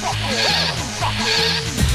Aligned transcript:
Fuck 0.00 0.16
it! 0.16 0.78
Fuck 0.98 1.14
it! 1.18 1.89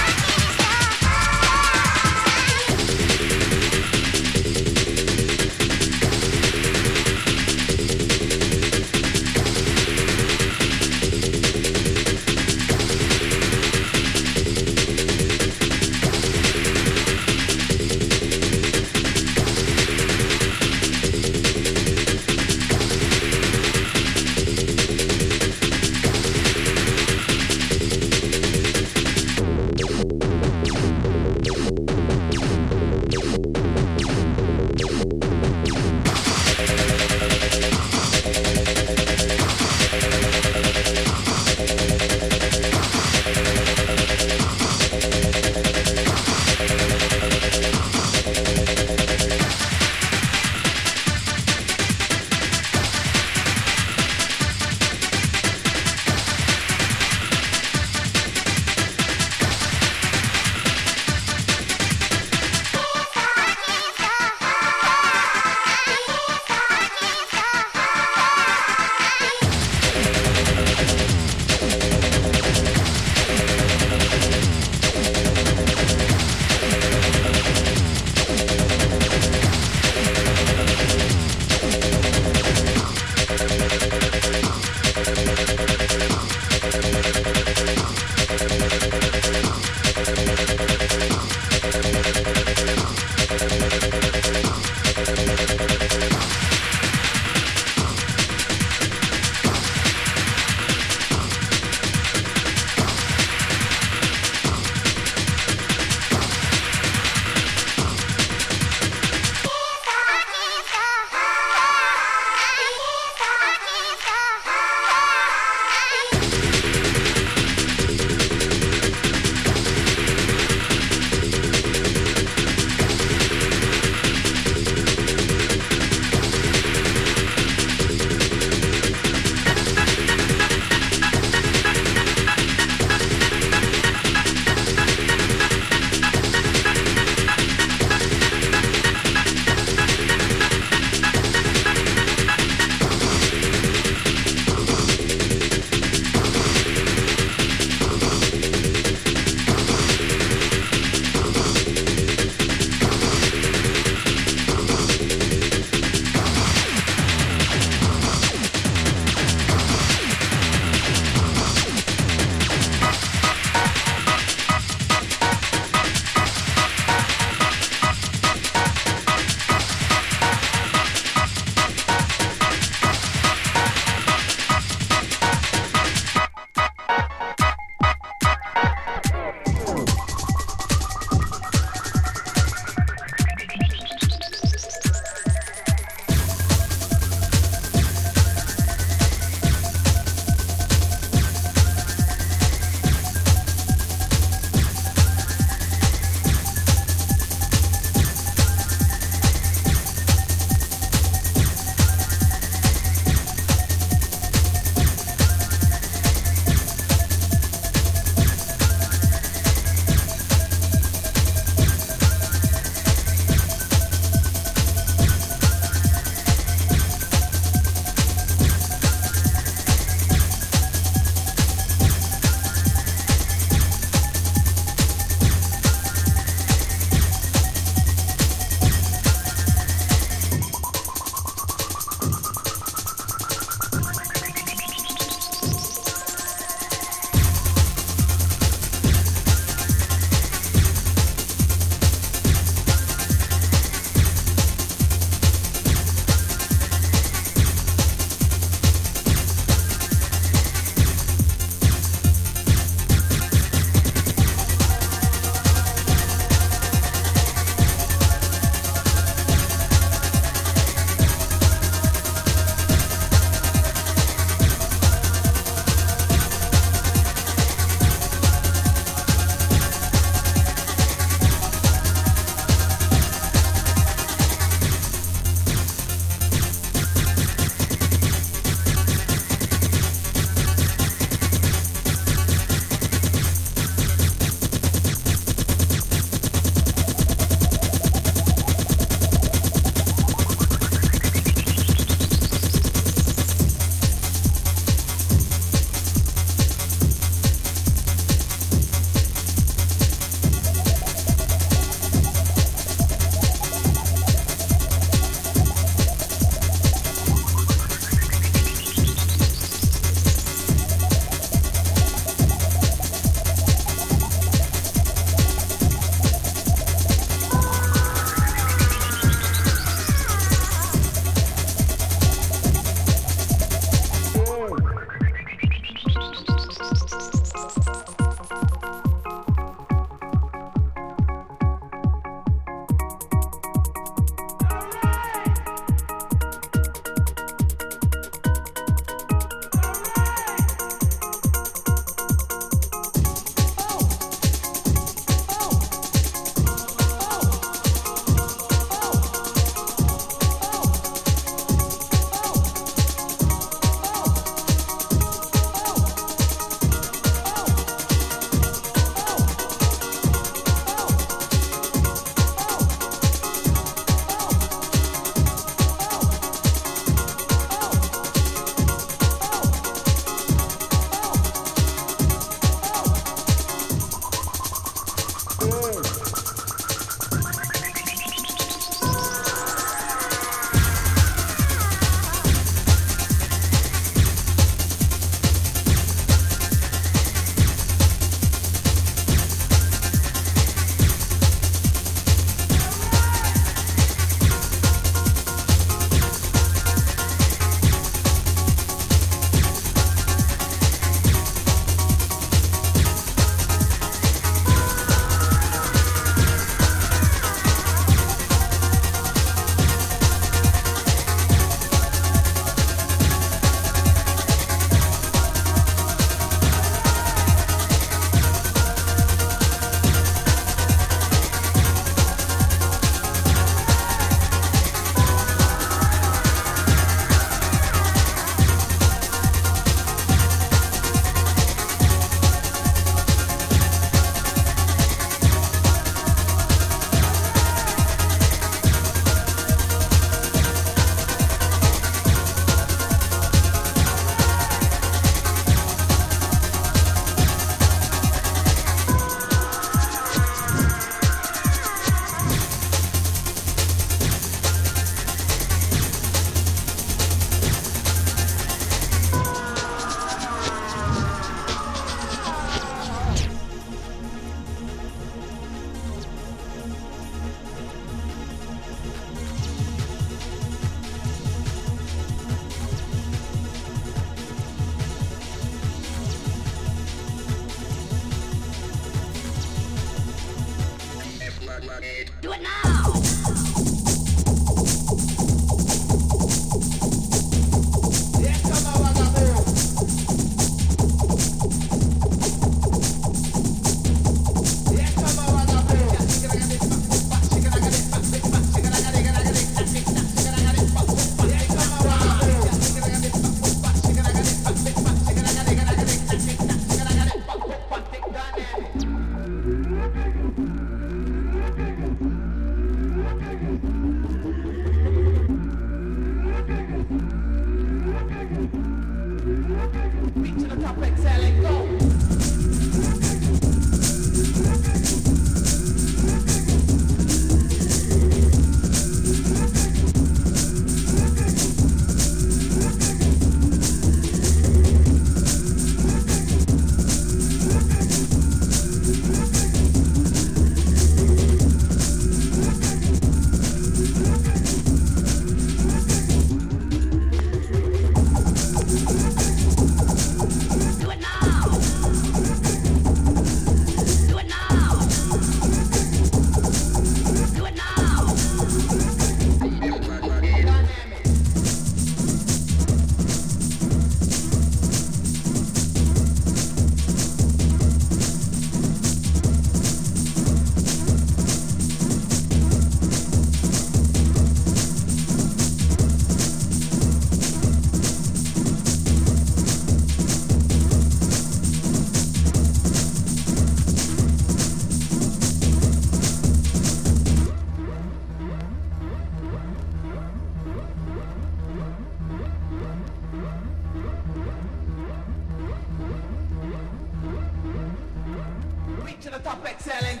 top 599.23 599.45
excelling. 599.45 600.00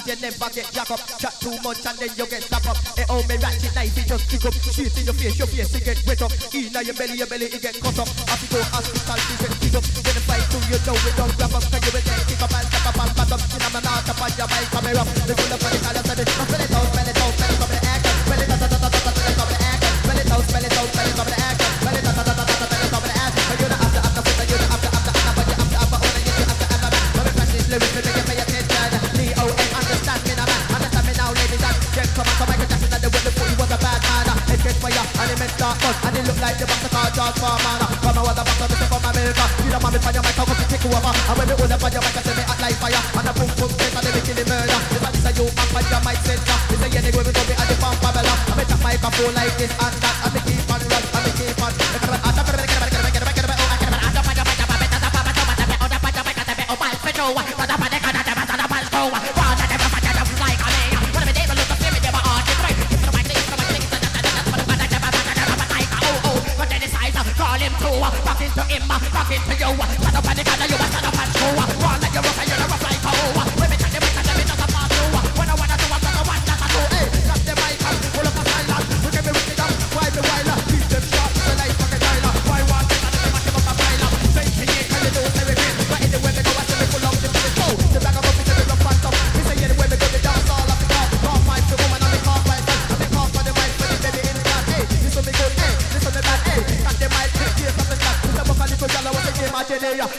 DJ 0.00 0.20
never 0.20 0.48
get 0.50 0.64
jack 0.72 0.90
up. 0.90 1.00
Chat 1.18 1.34
too 1.40 1.52
much 1.60 1.84
and 1.84 1.98
then 1.98 2.08
you 2.16 2.26
get 2.26 2.42
slap 2.42 2.64
up. 2.64 2.76
It 2.96 3.04
all 3.10 3.20
oh, 3.20 3.28
me 3.28 3.36
ratchet 3.36 3.74
knife, 3.74 3.96
it 3.98 4.08
just 4.08 4.24
kick 4.30 4.44
up. 4.44 4.54
Shoot 4.54 4.96
in 4.96 5.04
your 5.04 5.14
face, 5.14 5.38
your 5.38 5.46
face, 5.46 5.74
it 5.76 5.84
get 5.84 6.00
wet 6.06 6.22
up. 6.22 6.32
In 6.54 6.72
your 6.72 6.94
belly, 6.96 7.16
your 7.20 7.26
belly, 7.26 7.46
it 7.52 7.60
get 7.60 7.76
cut 7.80 7.98
up. 7.98 8.08
Have 8.08 8.40
to 8.40 8.46
go 8.48 8.60
hospital, 8.72 9.20
you 9.28 9.36
get 9.44 9.52
kick 9.60 9.74
up. 9.76 9.84
When 9.84 10.14
the 10.16 10.22
fight 10.24 10.44
through, 10.48 10.64
your 10.72 10.80
know 10.88 10.96
it 10.96 11.14
don't 11.20 11.34
wrap 11.36 11.52
up. 11.52 11.64
Can 11.68 11.80
you 11.84 11.92
with 11.92 12.06
that 12.08 12.24
kick 12.24 12.40
up 12.40 12.54
and 12.56 12.66
step 12.70 12.86
up 12.88 12.96
and 12.96 13.12
pat 13.12 13.32
up? 13.32 13.42
In 13.44 13.60
my 13.60 13.80
mouth, 13.84 14.08
up 14.08 14.20
on 14.24 14.30
your 14.40 14.48
up. 14.48 14.52
mic, 14.56 14.68
camera. 14.72 15.04
The 15.28 15.34
full 15.36 15.52
of 15.52 15.60
money, 15.60 16.09
I'm 41.28 41.40
a. 41.40 41.49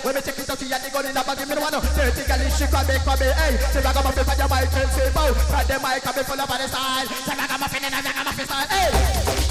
When 0.04 0.16
me 0.16 0.22
take 0.22 0.40
it 0.40 0.50
out, 0.50 0.60
she 0.60 0.68
had 0.72 0.82
the 0.82 0.90
gun 0.90 1.06
in 1.06 1.14
the 1.14 1.22
bag, 1.22 1.40
me 1.48 1.56
no 1.56 1.62
oh. 1.62 1.68
want 1.68 1.74
no. 1.76 1.80
Dirty 1.94 2.24
she 2.56 2.66
come 2.72 2.88
me, 2.88 2.96
come 3.04 3.20
me, 3.20 3.28
hey. 3.36 3.54
She 3.72 3.80
rag 3.84 3.96
a 3.96 4.02
muffin 4.02 4.24
for 4.24 4.36
the 4.36 4.48
mic 4.48 4.72
and 4.72 4.92
say 4.92 5.12
bow. 5.12 5.32
Got 5.52 5.68
the 5.68 5.76
mic, 5.80 6.02
come 6.04 6.16
me 6.16 6.24
full 6.24 6.42
of 6.42 6.48
body 6.48 6.68
style. 6.68 7.08
She 7.08 7.32
rag 7.32 7.52
a 7.52 7.58
muffin 7.60 7.84
and 7.84 7.94
a 7.94 8.00
rag 8.00 8.18
a 8.18 8.24
muffin 8.24 8.46
style, 8.46 8.68
hey. 8.72 8.90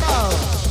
Oh. 0.08 0.69